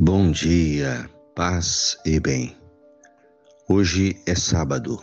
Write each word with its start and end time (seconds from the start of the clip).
Bom 0.00 0.32
dia, 0.32 1.08
paz 1.36 1.96
e 2.04 2.18
bem. 2.18 2.56
Hoje 3.68 4.20
é 4.26 4.34
sábado, 4.34 4.98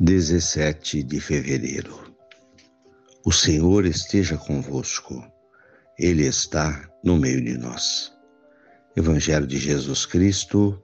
17 0.00 1.02
de 1.02 1.20
fevereiro. 1.20 2.14
O 3.26 3.30
Senhor 3.30 3.84
esteja 3.84 4.38
convosco, 4.38 5.22
Ele 5.98 6.24
está 6.24 6.88
no 7.04 7.18
meio 7.18 7.44
de 7.44 7.58
nós. 7.58 8.14
Evangelho 8.96 9.46
de 9.46 9.58
Jesus 9.58 10.06
Cristo, 10.06 10.82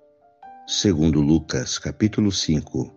segundo 0.66 1.22
Lucas, 1.22 1.78
capítulo 1.78 2.30
5, 2.30 2.94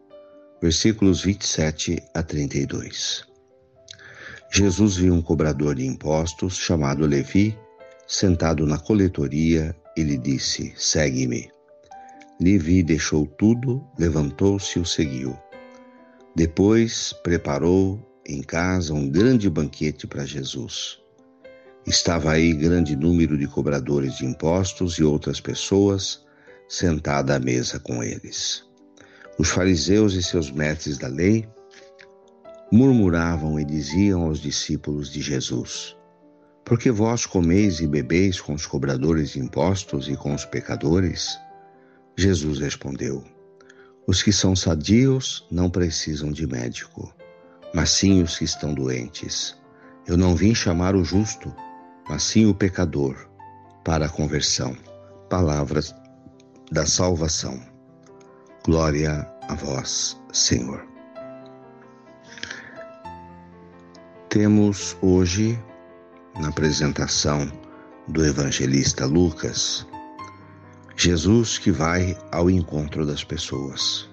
versículos 0.62 1.22
27 1.22 2.04
a 2.14 2.22
32. 2.22 3.26
Jesus 4.52 4.98
viu 4.98 5.14
um 5.14 5.22
cobrador 5.22 5.76
de 5.76 5.86
impostos 5.86 6.58
chamado 6.58 7.05
Levi 7.05 7.58
Sentado 8.08 8.66
na 8.66 8.80
coletoria, 8.80 9.76
ele 9.98 10.18
disse: 10.18 10.74
Segue-me. 10.78 11.52
Levi 12.40 12.82
deixou 12.82 13.26
tudo, 13.26 13.86
levantou-se 14.00 14.80
e 14.80 14.82
o 14.82 14.86
seguiu. 14.86 15.38
Depois 16.34 17.14
preparou 17.22 18.00
em 18.26 18.42
casa 18.42 18.94
um 18.94 19.10
grande 19.10 19.50
banquete 19.50 20.08
para 20.08 20.26
Jesus. 20.26 21.00
Estava 21.86 22.32
aí 22.32 22.54
grande 22.54 22.96
número 22.96 23.38
de 23.38 23.46
cobradores 23.46 24.16
de 24.18 24.26
impostos 24.26 24.98
e 25.00 25.04
outras 25.04 25.42
pessoas 25.42 26.26
sentada 26.70 27.36
à 27.36 27.40
mesa 27.40 27.78
com 27.78 28.02
eles. 28.02 28.64
Os 29.38 29.49
fariseus 29.49 30.14
e 30.14 30.24
seus 30.24 30.49
mestres 30.49 30.98
da 30.98 31.10
lei 31.10 31.46
murmuravam 32.71 33.60
e 33.60 33.66
diziam 33.66 34.24
aos 34.24 34.40
discípulos 34.40 35.12
de 35.12 35.21
Jesus: 35.21 35.98
porque 36.68 36.91
vós 36.91 37.26
comeis 37.26 37.79
e 37.79 37.87
bebeis 37.87 38.41
com 38.41 38.54
os 38.54 38.65
cobradores 38.65 39.29
de 39.29 39.40
impostos 39.40 40.10
e 40.10 40.18
com 40.18 40.35
os 40.35 40.43
pecadores? 40.43 41.40
Jesus 42.18 42.59
respondeu: 42.59 43.24
Os 44.05 44.21
que 44.21 44.34
são 44.34 44.54
sadios 44.54 45.48
não 45.49 45.70
precisam 45.70 46.29
de 46.29 46.46
médico, 46.46 47.13
mas 47.74 47.91
sim 47.91 48.21
os 48.21 48.37
que 48.37 48.43
estão 48.43 48.74
doentes. 48.74 49.55
Eu 50.05 50.18
não 50.18 50.35
vim 50.35 50.54
chamar 50.54 50.93
o 50.93 51.05
justo, 51.05 51.55
mas 52.09 52.24
sim 52.24 52.46
o 52.46 52.54
pecador, 52.54 53.15
para 53.85 54.07
a 54.07 54.09
conversão. 54.09 54.76
Palavras 55.29 55.96
da 56.70 56.85
salvação. 56.85 57.62
Glória 58.65 59.26
a 59.48 59.55
vós, 59.55 60.20
Senhor. 60.34 60.85
Temos 64.28 64.97
hoje 65.02 65.57
na 66.40 66.50
apresentação 66.50 67.52
do 68.07 68.24
evangelista 68.24 69.06
Lucas, 69.06 69.85
Jesus 70.96 71.57
que 71.57 71.72
vai 71.72 72.18
ao 72.31 72.50
encontro 72.50 73.06
das 73.06 73.24
pessoas. 73.24 74.09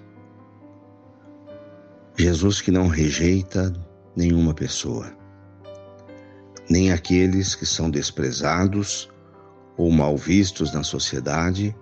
Jesus 2.16 2.60
que 2.60 2.70
não 2.70 2.88
rejeita 2.88 3.72
nenhuma 4.16 4.54
pessoa, 4.54 5.12
nem 6.70 6.92
aqueles 6.92 7.54
que 7.54 7.66
são 7.66 7.90
desprezados 7.90 9.10
ou 9.76 9.90
mal 9.90 10.16
vistos 10.16 10.72
na 10.72 10.82
sociedade, 10.82 11.76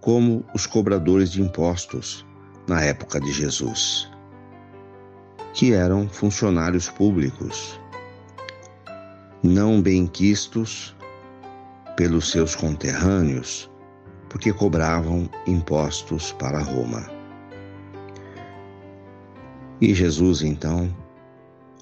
como 0.00 0.44
os 0.54 0.66
cobradores 0.66 1.32
de 1.32 1.40
impostos 1.40 2.24
na 2.68 2.82
época 2.82 3.20
de 3.20 3.32
Jesus, 3.32 4.08
que 5.54 5.72
eram 5.72 6.08
funcionários 6.08 6.88
públicos 6.88 7.80
não 9.42 9.82
benquistos 9.82 10.94
pelos 11.96 12.30
seus 12.30 12.54
conterrâneos, 12.54 13.68
porque 14.28 14.52
cobravam 14.52 15.28
impostos 15.46 16.30
para 16.32 16.62
Roma. 16.62 17.10
E 19.80 19.92
Jesus 19.92 20.42
então 20.42 20.94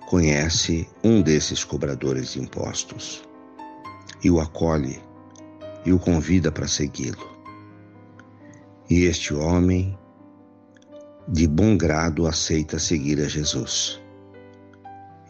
conhece 0.07 0.89
um 1.05 1.21
desses 1.21 1.63
cobradores 1.63 2.33
de 2.33 2.41
impostos 2.41 3.23
e 4.25 4.31
o 4.31 4.41
acolhe 4.41 4.99
e 5.85 5.93
o 5.93 5.99
convida 5.99 6.51
para 6.51 6.67
segui-lo. 6.67 7.29
E 8.89 9.05
este 9.05 9.35
homem, 9.35 9.97
de 11.29 11.47
bom 11.47 11.77
grado, 11.77 12.27
aceita 12.27 12.79
seguir 12.79 13.21
a 13.21 13.29
Jesus 13.29 14.01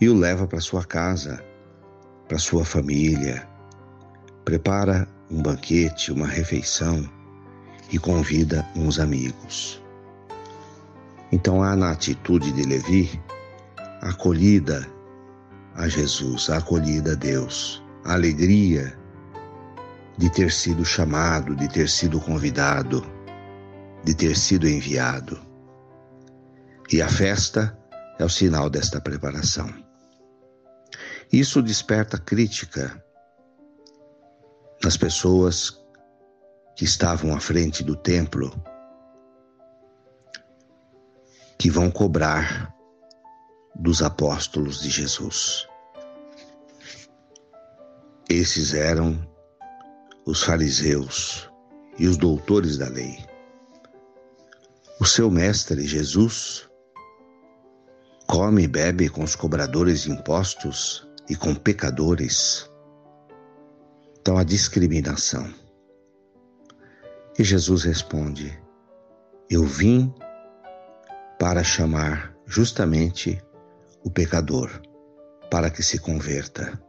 e 0.01 0.09
o 0.09 0.15
leva 0.15 0.47
para 0.47 0.61
sua 0.61 0.85
casa 0.85 1.50
para 2.31 2.39
sua 2.39 2.65
família, 2.65 3.45
prepara 4.45 5.05
um 5.29 5.43
banquete, 5.43 6.13
uma 6.13 6.29
refeição 6.29 7.05
e 7.91 7.99
convida 7.99 8.65
uns 8.77 9.01
amigos. 9.01 9.83
Então 11.33 11.61
há 11.61 11.75
na 11.75 11.91
atitude 11.91 12.53
de 12.53 12.63
Levi 12.63 13.21
acolhida 14.01 14.87
a 15.75 15.89
Jesus, 15.89 16.49
a 16.51 16.59
acolhida 16.59 17.13
a 17.13 17.17
Deus, 17.17 17.83
a 18.05 18.13
alegria 18.13 18.97
de 20.17 20.31
ter 20.31 20.53
sido 20.53 20.85
chamado, 20.85 21.57
de 21.57 21.67
ter 21.67 21.89
sido 21.89 22.21
convidado, 22.21 23.05
de 24.05 24.15
ter 24.15 24.37
sido 24.37 24.69
enviado. 24.69 25.37
E 26.93 27.03
a 27.03 27.09
festa 27.09 27.77
é 28.21 28.25
o 28.25 28.29
sinal 28.29 28.71
desta 28.71 29.01
preparação. 29.01 29.90
Isso 31.33 31.63
desperta 31.63 32.19
crítica 32.19 33.05
nas 34.83 34.97
pessoas 34.97 35.81
que 36.75 36.85
estavam 36.85 37.33
à 37.33 37.39
frente 37.39 37.85
do 37.85 37.95
templo, 37.95 38.51
que 41.57 41.71
vão 41.71 41.89
cobrar 41.89 42.75
dos 43.77 44.03
apóstolos 44.03 44.81
de 44.81 44.91
Jesus. 44.91 45.69
Esses 48.29 48.75
eram 48.75 49.17
os 50.27 50.43
fariseus 50.43 51.49
e 51.97 52.09
os 52.09 52.17
doutores 52.17 52.77
da 52.77 52.89
lei. 52.89 53.25
O 54.99 55.07
seu 55.07 55.31
mestre 55.31 55.87
Jesus 55.87 56.69
come 58.27 58.65
e 58.65 58.69
bebe 58.69 59.09
com 59.09 59.23
os 59.23 59.37
cobradores 59.37 60.03
de 60.03 60.11
impostos 60.11 61.09
e 61.31 61.37
com 61.37 61.55
pecadores. 61.55 62.69
Então 64.21 64.37
a 64.37 64.43
discriminação. 64.43 65.49
E 67.39 67.45
Jesus 67.45 67.85
responde: 67.85 68.61
Eu 69.49 69.65
vim 69.65 70.13
para 71.39 71.63
chamar 71.63 72.35
justamente 72.45 73.41
o 74.03 74.11
pecador, 74.11 74.83
para 75.49 75.71
que 75.71 75.85
se 75.85 76.01
converta. 76.01 76.83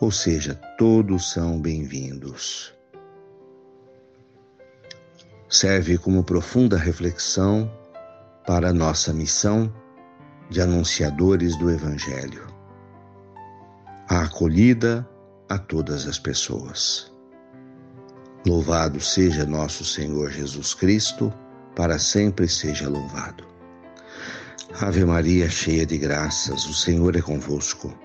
Ou 0.00 0.10
seja, 0.10 0.56
todos 0.76 1.30
são 1.30 1.60
bem-vindos. 1.60 2.74
Serve 5.48 5.98
como 5.98 6.24
profunda 6.24 6.76
reflexão 6.76 7.70
para 8.44 8.70
a 8.70 8.72
nossa 8.72 9.12
missão 9.12 9.72
de 10.48 10.60
anunciadores 10.60 11.56
do 11.56 11.70
Evangelho 11.70 12.49
a 14.10 14.22
acolhida 14.22 15.08
a 15.48 15.56
todas 15.56 16.08
as 16.08 16.18
pessoas. 16.18 17.12
Louvado 18.44 19.00
seja 19.00 19.46
nosso 19.46 19.84
Senhor 19.84 20.32
Jesus 20.32 20.74
Cristo, 20.74 21.32
para 21.76 21.96
sempre 21.96 22.48
seja 22.48 22.88
louvado. 22.88 23.46
Ave 24.80 25.04
Maria, 25.04 25.48
cheia 25.48 25.86
de 25.86 25.96
graças, 25.96 26.66
o 26.66 26.74
Senhor 26.74 27.14
é 27.14 27.22
convosco. 27.22 27.96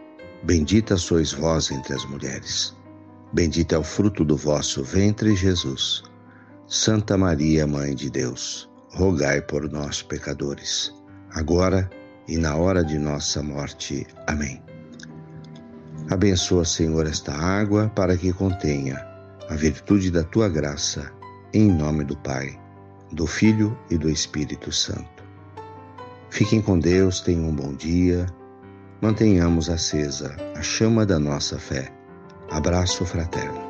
Bendita 0.44 0.96
sois 0.96 1.34
vós 1.34 1.72
entre 1.72 1.96
as 1.96 2.06
mulheres. 2.06 2.76
Bendito 3.34 3.74
é 3.74 3.78
o 3.80 3.84
fruto 3.84 4.24
do 4.24 4.38
vosso 4.38 4.84
ventre, 4.84 5.36
Jesus. 5.36 6.04
Santa 6.68 7.18
Maria, 7.18 7.66
Mãe 7.66 7.96
de 7.96 8.12
Deus, 8.12 8.70
rogai 8.92 9.42
por 9.42 9.68
nós, 9.72 10.04
pecadores, 10.04 10.94
agora 11.32 11.90
e 12.28 12.38
na 12.38 12.56
hora 12.56 12.84
de 12.84 13.00
nossa 13.00 13.42
morte. 13.42 14.06
Amém. 14.28 14.62
Abençoa, 16.10 16.64
Senhor, 16.64 17.08
esta 17.08 17.34
água 17.34 17.92
para 17.96 18.16
que 18.16 18.32
contenha 18.32 19.04
a 19.50 19.56
virtude 19.56 20.12
da 20.12 20.24
tua 20.24 20.48
graça, 20.48 21.12
em 21.54 21.72
nome 21.72 22.04
do 22.04 22.16
Pai, 22.18 22.60
do 23.12 23.26
Filho 23.26 23.78
e 23.90 23.98
do 23.98 24.10
Espírito 24.10 24.72
Santo. 24.72 25.24
Fiquem 26.30 26.62
com 26.62 26.78
Deus, 26.78 27.22
tenham 27.22 27.50
um 27.50 27.56
bom 27.56 27.74
dia, 27.74 28.26
mantenhamos 29.02 29.70
acesa 29.70 30.36
a 30.56 30.62
chama 30.62 31.06
da 31.06 31.18
nossa 31.18 31.58
fé. 31.58 31.92
Abraço 32.52 33.06
fraterno. 33.06 33.65